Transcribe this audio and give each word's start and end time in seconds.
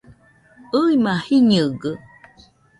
ɨima 0.81 1.13
jiñɨgɨ 1.25 1.91